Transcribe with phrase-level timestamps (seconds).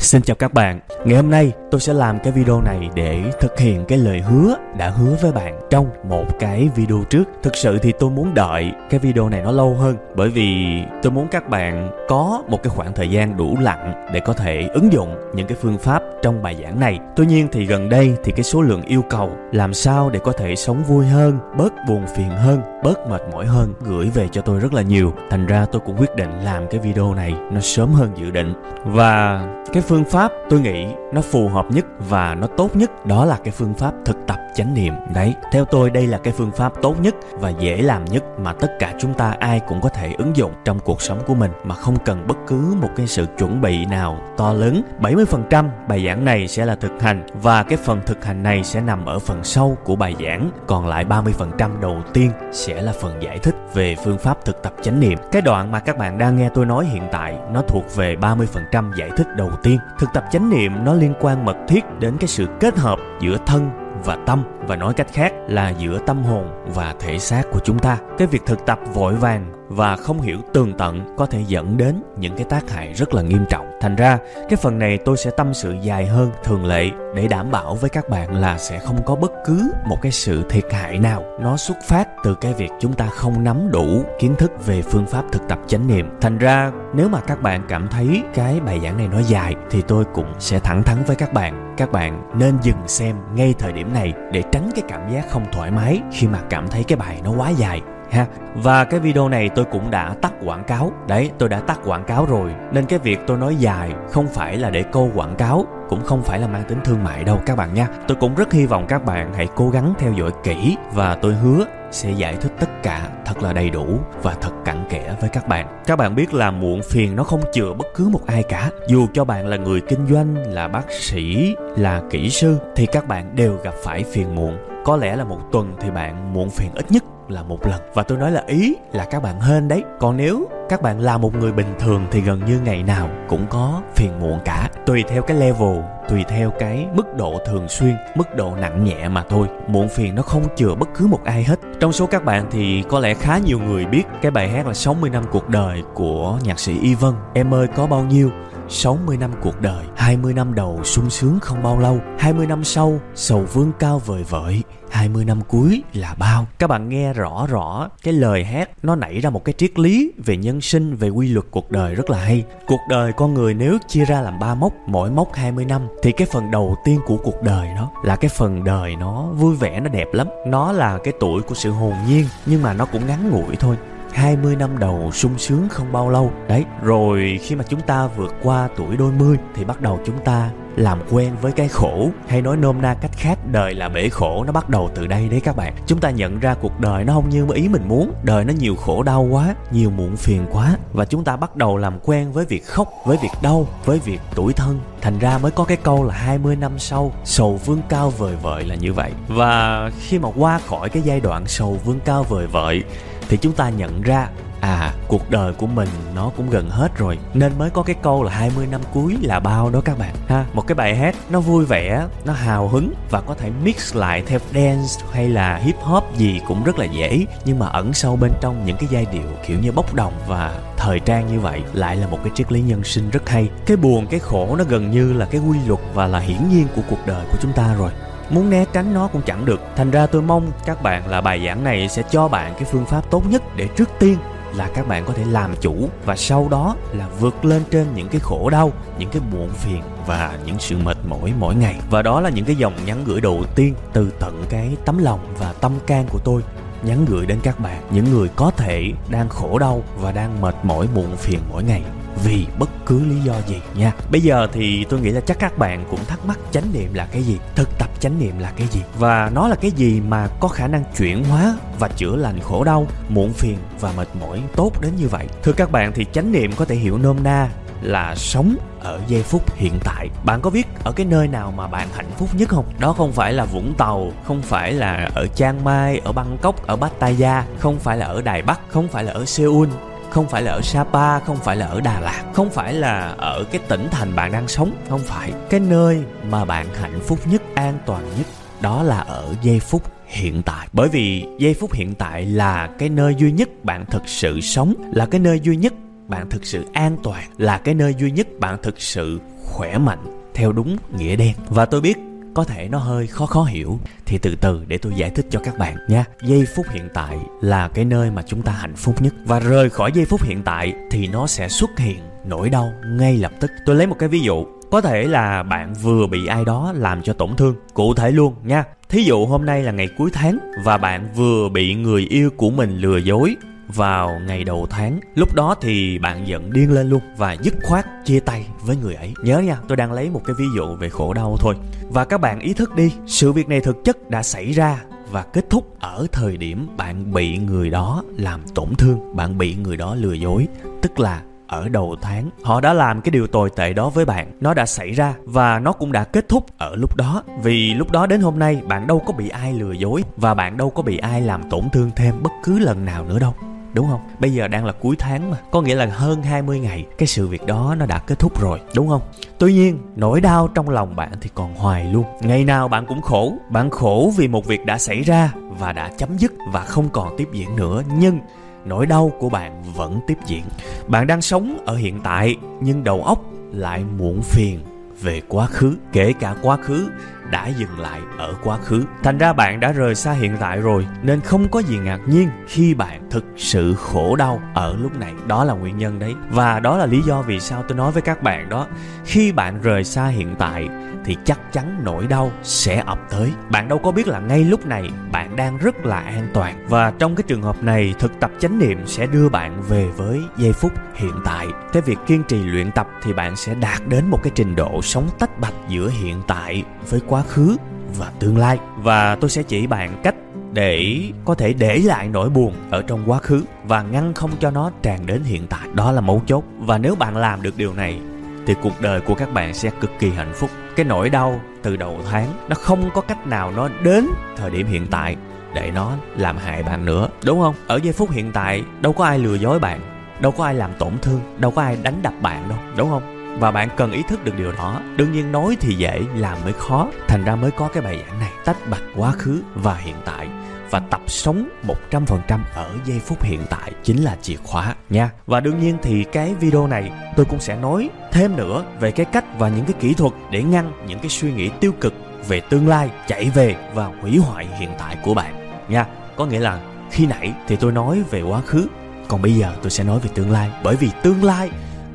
[0.00, 3.58] Xin chào các bạn, ngày hôm nay tôi sẽ làm cái video này để thực
[3.58, 7.24] hiện cái lời hứa đã hứa với bạn trong một cái video trước.
[7.42, 11.12] Thực sự thì tôi muốn đợi cái video này nó lâu hơn bởi vì tôi
[11.12, 14.92] muốn các bạn có một cái khoảng thời gian đủ lặng để có thể ứng
[14.92, 16.98] dụng những cái phương pháp trong bài giảng này.
[17.16, 20.32] Tuy nhiên thì gần đây thì cái số lượng yêu cầu làm sao để có
[20.32, 24.40] thể sống vui hơn, bớt buồn phiền hơn, bớt mệt mỏi hơn, gửi về cho
[24.40, 25.12] tôi rất là nhiều.
[25.30, 28.54] Thành ra tôi cũng quyết định làm cái video này nó sớm hơn dự định.
[28.84, 33.24] Và cái phương pháp tôi nghĩ nó phù hợp nhất và nó tốt nhất đó
[33.24, 36.50] là cái phương pháp thực tập chánh niệm đấy, theo tôi đây là cái phương
[36.50, 39.88] pháp tốt nhất và dễ làm nhất mà tất cả chúng ta ai cũng có
[39.88, 43.06] thể ứng dụng trong cuộc sống của mình, mà không cần bất cứ một cái
[43.06, 47.62] sự chuẩn bị nào to lớn 70% bài giảng này sẽ là thực hành và
[47.62, 51.04] cái phần thực hành này sẽ nằm ở phần sau của bài giảng còn lại
[51.04, 55.00] 30% đầu tiên sẽ sẽ là phần giải thích về phương pháp thực tập chánh
[55.00, 55.18] niệm.
[55.32, 58.92] Cái đoạn mà các bạn đang nghe tôi nói hiện tại, nó thuộc về 30%
[58.96, 59.78] giải thích đầu tiên.
[59.98, 63.36] Thực tập chánh niệm nó liên quan mật thiết đến cái sự kết hợp giữa
[63.46, 63.70] thân
[64.04, 67.78] và tâm, và nói cách khác là giữa tâm hồn và thể xác của chúng
[67.78, 67.98] ta.
[68.18, 72.02] Cái việc thực tập vội vàng và không hiểu tường tận có thể dẫn đến
[72.16, 73.66] những cái tác hại rất là nghiêm trọng.
[73.80, 77.50] Thành ra, cái phần này tôi sẽ tâm sự dài hơn thường lệ để đảm
[77.50, 80.98] bảo với các bạn là sẽ không có bất cứ một cái sự thiệt hại
[80.98, 81.24] nào.
[81.40, 85.06] Nó xuất phát từ cái việc chúng ta không nắm đủ kiến thức về phương
[85.06, 86.08] pháp thực tập chánh niệm.
[86.20, 89.82] Thành ra, nếu mà các bạn cảm thấy cái bài giảng này nó dài thì
[89.82, 91.74] tôi cũng sẽ thẳng thắn với các bạn.
[91.76, 95.44] Các bạn nên dừng xem ngay thời điểm này để tránh cái cảm giác không
[95.52, 98.26] thoải mái khi mà cảm thấy cái bài nó quá dài ha.
[98.54, 100.92] Và cái video này tôi cũng đã tắt quảng cáo.
[101.08, 102.54] Đấy, tôi đã tắt quảng cáo rồi.
[102.72, 106.22] Nên cái việc tôi nói dài không phải là để câu quảng cáo, cũng không
[106.22, 107.88] phải là mang tính thương mại đâu các bạn nha.
[108.08, 111.34] Tôi cũng rất hy vọng các bạn hãy cố gắng theo dõi kỹ và tôi
[111.34, 113.86] hứa sẽ giải thích tất cả thật là đầy đủ
[114.22, 115.80] và thật cặn kẽ với các bạn.
[115.86, 118.70] Các bạn biết là muộn phiền nó không chừa bất cứ một ai cả.
[118.88, 123.08] Dù cho bạn là người kinh doanh, là bác sĩ, là kỹ sư, thì các
[123.08, 124.58] bạn đều gặp phải phiền muộn.
[124.84, 127.80] Có lẽ là một tuần thì bạn muộn phiền ít nhất là một lần.
[127.94, 129.82] Và tôi nói là ý là các bạn hên đấy.
[130.00, 133.46] Còn nếu các bạn là một người bình thường thì gần như ngày nào cũng
[133.50, 134.70] có phiền muộn cả.
[134.86, 139.08] Tùy theo cái level, tùy theo cái mức độ thường xuyên, mức độ nặng nhẹ
[139.08, 139.46] mà thôi.
[139.68, 141.60] Muộn phiền nó không chừa bất cứ một ai hết.
[141.80, 144.74] Trong số các bạn thì có lẽ khá nhiều người biết cái bài hát là
[144.74, 148.30] 60 năm cuộc đời của nhạc sĩ Y Vân em ơi, có bao nhiêu?
[148.72, 153.00] 60 năm cuộc đời 20 năm đầu sung sướng không bao lâu 20 năm sau,
[153.14, 156.46] sầu vương cao vời vợi 20 năm cuối là bao.
[156.58, 160.12] Các bạn nghe rõ rõ cái lời hát, nó nảy ra một cái triết lý
[160.24, 162.44] về nhân sinh, về quy luật cuộc đời rất là hay.
[162.66, 166.12] Cuộc đời con người nếu chia ra làm ba mốc, mỗi mốc 20 năm, thì
[166.12, 169.80] cái phần đầu tiên của cuộc đời đó là cái phần đời nó vui vẻ,
[169.80, 170.26] nó đẹp lắm.
[170.46, 173.76] Nó là cái tuổi của sự hồn nhiên, nhưng mà nó cũng ngắn ngủi thôi.
[174.12, 176.32] 20 năm đầu sung sướng không bao lâu.
[176.48, 180.18] Đấy, rồi khi mà chúng ta vượt qua tuổi đôi mươi thì bắt đầu chúng
[180.24, 182.10] ta làm quen với cái khổ.
[182.28, 185.28] Hay nói nôm na cách khác, đời là bể khổ, nó bắt đầu từ đây
[185.28, 185.74] đấy các bạn.
[185.86, 188.12] Chúng ta nhận ra cuộc đời nó không như ý mình muốn.
[188.22, 190.76] Đời nó nhiều khổ đau quá, nhiều muộn phiền quá.
[190.92, 194.20] Và chúng ta bắt đầu làm quen với việc khóc, với việc đau, với việc
[194.34, 194.80] tuổi thân.
[195.00, 198.64] Thành ra mới có cái câu là 20 năm sau, sầu vương cao vời vợi
[198.64, 199.12] là như vậy.
[199.28, 202.82] Và khi mà qua khỏi cái giai đoạn sầu vương cao vời vợi
[203.30, 204.28] thì chúng ta nhận ra
[204.60, 207.18] à cuộc đời của mình nó cũng gần hết rồi.
[207.34, 210.44] Nên mới có cái câu là 20 năm cuối là bao đó các bạn, ha.
[210.52, 214.22] Một cái bài hát nó vui vẻ, nó hào hứng và có thể mix lại
[214.26, 217.26] theo dance hay là hip hop gì cũng rất là dễ.
[217.44, 220.60] Nhưng mà ẩn sâu bên trong những cái giai điệu kiểu như bốc đồng và
[220.76, 223.48] thời trang như vậy lại là một cái triết lý nhân sinh rất hay.
[223.66, 226.66] Cái buồn, cái khổ nó gần như là cái quy luật và là hiển nhiên
[226.76, 227.90] của cuộc đời của chúng ta rồi
[228.30, 229.60] muốn né tránh nó cũng chẳng được.
[229.76, 232.86] Thành ra tôi mong các bạn là bài giảng này sẽ cho bạn cái phương
[232.86, 234.18] pháp tốt nhất để trước tiên
[234.56, 238.08] là các bạn có thể làm chủ và sau đó là vượt lên trên những
[238.08, 241.76] cái khổ đau, những cái muộn phiền và những sự mệt mỏi mỗi ngày.
[241.90, 245.20] Và đó là những cái dòng nhắn gửi đầu tiên từ tận cái tấm lòng
[245.38, 246.42] và tâm can của tôi.
[246.82, 250.54] Nhắn gửi đến các bạn, những người có thể đang khổ đau và đang mệt
[250.62, 251.82] mỏi, muộn phiền mỗi ngày
[252.24, 253.92] vì bất cứ lý do gì nha.
[254.10, 257.06] Bây giờ thì tôi nghĩ là chắc các bạn cũng thắc mắc chánh niệm là
[257.12, 260.28] cái gì, thực tập chánh niệm là cái gì, và nó là cái gì mà
[260.40, 264.42] có khả năng chuyển hóa và chữa lành khổ đau, muộn phiền và mệt mỏi
[264.56, 265.26] tốt đến như vậy?
[265.42, 267.48] Thưa các bạn, thì chánh niệm có thể hiểu nôm na
[267.82, 270.08] là sống ở giây phút hiện tại.
[270.24, 272.64] Bạn có biết ở cái nơi nào mà bạn hạnh phúc nhất không?
[272.78, 276.76] Đó không phải là vũng tàu, không phải là ở chiang mai, ở bangkok, ở
[276.76, 279.68] pattaya, không phải là ở đài bắc, không phải là ở seoul
[280.10, 283.44] không phải là ở Sapa, không phải là ở Đà Lạt, không phải là ở
[283.52, 285.32] cái tỉnh thành bạn đang sống, không phải.
[285.50, 288.26] Cái nơi mà bạn hạnh phúc nhất, an toàn nhất
[288.60, 290.68] đó là ở giây phút hiện tại.
[290.72, 294.74] Bởi vì giây phút hiện tại là cái nơi duy nhất bạn thực sự sống
[294.92, 295.72] là cái nơi duy nhất
[296.08, 300.22] bạn thực sự an toàn là cái nơi duy nhất bạn thực sự khỏe mạnh
[300.34, 301.32] theo đúng nghĩa đen.
[301.48, 301.98] Và tôi biết
[302.34, 303.78] có thể nó hơi khó khó hiểu.
[304.06, 307.18] Thì từ từ để tôi giải thích cho các bạn nha giây phút hiện tại
[307.40, 309.14] là cái nơi mà chúng ta hạnh phúc nhất.
[309.24, 313.16] Và rời khỏi giây phút hiện tại thì nó sẽ xuất hiện nỗi đau ngay
[313.16, 313.50] lập tức.
[313.66, 314.46] Tôi lấy một cái ví dụ.
[314.70, 317.54] Có thể là bạn vừa bị ai đó làm cho tổn thương.
[317.74, 318.64] Cụ thể luôn nha.
[318.88, 322.50] Thí dụ hôm nay là ngày cuối tháng và bạn vừa bị người yêu của
[322.50, 323.36] mình lừa dối
[323.74, 327.86] vào ngày đầu tháng, lúc đó thì bạn giận điên lên luôn và dứt khoát
[328.04, 329.14] chia tay với người ấy.
[329.24, 331.54] Nhớ nha, tôi đang lấy một cái ví dụ về khổ đau thôi.
[331.88, 335.22] Và các bạn ý thức đi, sự việc này thực chất đã xảy ra và
[335.22, 339.76] kết thúc ở thời điểm bạn bị người đó làm tổn thương, bạn bị người
[339.76, 340.48] đó lừa dối.
[340.82, 344.32] Tức là ở đầu tháng, họ đã làm cái điều tồi tệ đó với bạn.
[344.40, 347.22] Nó đã xảy ra và nó cũng đã kết thúc ở lúc đó.
[347.42, 350.56] Vì lúc đó đến hôm nay, bạn đâu có bị ai lừa dối và bạn
[350.56, 353.34] đâu có bị ai làm tổn thương thêm bất cứ lần nào nữa đâu
[353.74, 354.00] đúng không?
[354.18, 357.28] Bây giờ đang là cuối tháng mà, có nghĩa là hơn 20 ngày cái sự
[357.28, 359.02] việc đó nó đã kết thúc rồi, đúng không?
[359.38, 362.04] Tuy nhiên, nỗi đau trong lòng bạn thì còn hoài luôn.
[362.20, 365.88] Ngày nào bạn cũng khổ, bạn khổ vì một việc đã xảy ra và đã
[365.88, 368.18] chấm dứt và không còn tiếp diễn nữa, nhưng
[368.64, 370.42] nỗi đau của bạn vẫn tiếp diễn.
[370.86, 374.60] Bạn đang sống ở hiện tại nhưng đầu óc lại muộn phiền
[375.00, 376.90] về quá khứ, kể cả quá khứ
[377.30, 378.84] đã dừng lại ở quá khứ.
[379.02, 382.28] Thành ra bạn đã rời xa hiện tại rồi, nên không có gì ngạc nhiên
[382.46, 385.12] khi bạn thực sự khổ đau ở lúc này.
[385.26, 386.14] Đó là nguyên nhân đấy.
[386.30, 388.66] Và đó là lý do vì sao tôi nói với các bạn đó.
[389.04, 390.68] Khi bạn rời xa hiện tại
[391.04, 393.32] thì chắc chắn nỗi đau sẽ ập tới.
[393.50, 396.92] Bạn đâu có biết là ngay lúc này bạn đang rất là an toàn và
[396.98, 400.52] trong cái trường hợp này, thực tập chánh niệm sẽ đưa bạn về với giây
[400.52, 401.46] phút hiện tại.
[401.72, 404.82] Cái việc kiên trì luyện tập thì bạn sẽ đạt đến một cái trình độ
[404.82, 407.56] sống tách bạch giữa hiện tại với quá quá khứ
[407.98, 408.58] và tương lai.
[408.76, 410.14] Và tôi sẽ chỉ bạn cách
[410.52, 414.50] để có thể để lại nỗi buồn ở trong quá khứ và ngăn không cho
[414.50, 415.68] nó tràn đến hiện tại.
[415.74, 416.44] Đó là mấu chốt.
[416.58, 418.00] Và nếu bạn làm được điều này,
[418.46, 420.50] thì cuộc đời của các bạn sẽ cực kỳ hạnh phúc.
[420.76, 424.06] Cái nỗi đau từ đầu tháng, nó không có cách nào nó đến
[424.36, 425.16] thời điểm hiện tại
[425.54, 427.08] để nó làm hại bạn nữa.
[427.24, 427.54] Đúng không?
[427.66, 429.80] Ở giây phút hiện tại, đâu có ai lừa dối bạn,
[430.20, 432.58] đâu có ai làm tổn thương, đâu có ai đánh đập bạn đâu.
[432.76, 433.19] Đúng không?
[433.38, 436.52] Và bạn cần ý thức được điều đó, đương nhiên nói thì dễ, làm mới
[436.52, 439.96] khó thành ra mới có cái bài giảng này, tách bạch quá khứ và hiện
[440.04, 440.28] tại
[440.70, 441.48] và tập sống
[441.90, 445.10] 100% ở giây phút hiện tại chính là chìa khóa nha.
[445.26, 449.06] Và đương nhiên thì cái video này tôi cũng sẽ nói thêm nữa về cái
[449.06, 451.94] cách và những cái kỹ thuật để ngăn những cái suy nghĩ tiêu cực
[452.28, 455.86] về tương lai chạy về và hủy hoại hiện tại của bạn nha.
[456.16, 456.60] Có nghĩa là
[456.90, 458.66] khi nãy thì tôi nói về quá khứ,
[459.08, 461.50] còn bây giờ tôi sẽ nói về tương lai bởi vì tương lai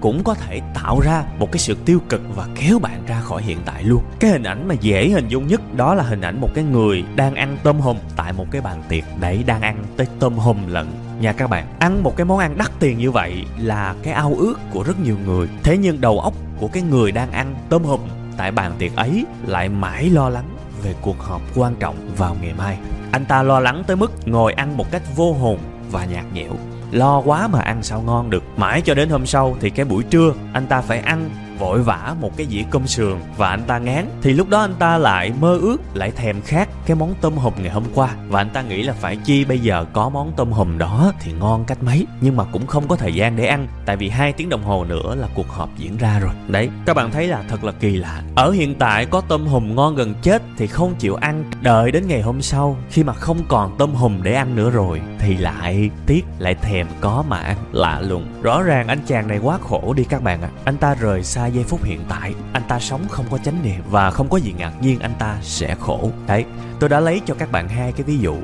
[0.06, 3.42] cũng có thể tạo ra một cái sự tiêu cực và kéo bạn ra khỏi
[3.42, 4.04] hiện tại luôn.
[4.20, 7.04] Cái hình ảnh mà dễ hình dung nhất đó là hình ảnh một cái người
[7.16, 9.04] đang ăn tôm hùm tại một cái bàn tiệc.
[9.20, 10.88] Đấy, đang ăn tới tôm hùm lận.
[11.20, 14.36] Nha các bạn, ăn một cái món ăn đắt tiền như vậy là cái ao
[14.38, 15.48] ước của rất nhiều người.
[15.64, 18.00] Thế nhưng đầu óc của cái người đang ăn tôm hùm
[18.38, 20.50] tại bàn tiệc ấy lại mãi lo lắng
[20.84, 22.78] về cuộc họp quan trọng vào ngày mai.
[23.12, 25.60] Anh ta lo lắng tới mức ngồi ăn một cách vô hồn
[25.92, 26.52] và nhạt nhẽo
[26.92, 28.44] lo quá mà ăn sao ngon được.
[28.58, 32.16] Mãi cho đến hôm sau thì cái buổi trưa, anh ta phải ăn, vội vã
[32.22, 34.06] một cái dĩa cơm sườn và anh ta ngán.
[34.22, 37.54] Thì lúc đó anh ta lại mơ ước, lại thèm khát cái món tôm hùm
[37.58, 38.16] ngày hôm qua.
[38.28, 41.32] Và anh ta nghĩ là phải chi bây giờ có món tôm hùm đó thì
[41.32, 42.08] ngon cách mấy.
[42.22, 44.86] Nhưng mà cũng không có thời gian để ăn, tại vì hai tiếng đồng hồ
[44.86, 46.32] nữa là cuộc họp diễn ra rồi.
[46.48, 48.24] Đấy, các bạn thấy là thật là kỳ lạ.
[48.36, 51.44] Ở hiện tại có tôm hùm ngon gần chết thì không chịu ăn.
[51.62, 55.02] Đợi đến ngày hôm sau, khi mà không còn tôm hùm để ăn nữa rồi,
[55.20, 57.58] thì lại tiếc, lại thèm có mà ăn.
[57.72, 58.26] Lạ lùng.
[58.42, 60.50] Rõ ràng anh chàng này quá khổ đi các bạn ạ.
[60.56, 60.62] À.
[60.66, 62.34] anh ta rời xa giây phút hiện tại.
[62.54, 65.38] Anh ta sống không có chánh niệm và không có gì ngạc nhiên, anh ta
[65.42, 66.12] sẽ khổ.
[66.28, 66.46] Đấy
[66.80, 68.36] tôi đã lấy cho các bạn hai cái ví dụ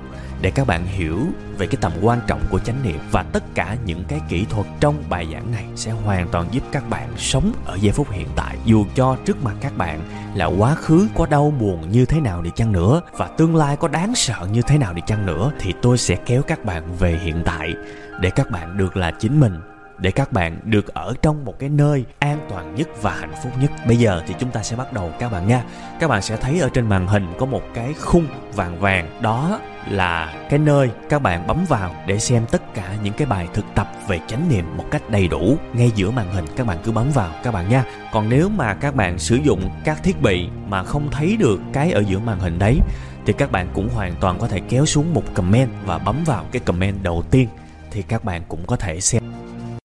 [0.41, 1.19] để các bạn hiểu
[1.57, 4.67] về cái tầm quan trọng của chánh niệm và tất cả những cái kỹ thuật
[4.79, 8.27] trong bài giảng này sẽ hoàn toàn giúp các bạn sống ở giây phút hiện
[8.35, 8.57] tại.
[8.65, 10.01] Dù cho trước mặt các bạn
[10.35, 13.77] là quá khứ, có đau buồn như thế nào đi chăng nữa và tương lai
[13.77, 16.95] có đáng sợ như thế nào đi chăng nữa, thì tôi sẽ kéo các bạn
[16.99, 17.73] về hiện tại
[18.19, 19.70] để các bạn được là chính mình
[20.01, 23.51] để các bạn được ở trong một cái nơi an toàn nhất và hạnh phúc
[23.61, 23.71] nhất.
[23.87, 25.63] Bây giờ thì chúng ta sẽ bắt đầu các bạn nha.
[25.99, 29.59] Các bạn sẽ thấy ở trên màn hình có một cái khung vàng vàng, đó
[29.89, 33.65] là cái nơi các bạn bấm vào để xem tất cả những cái bài thực
[33.75, 36.91] tập về chánh niệm một cách đầy đủ ngay giữa màn hình các bạn cứ
[36.91, 40.47] bấm vào các bạn nha còn nếu mà các bạn sử dụng các thiết bị
[40.67, 42.79] mà không thấy được cái ở giữa màn hình đấy
[43.25, 46.45] thì các bạn cũng hoàn toàn có thể kéo xuống một comment và bấm vào
[46.51, 47.47] cái comment đầu tiên
[47.91, 49.23] thì các bạn cũng có thể xem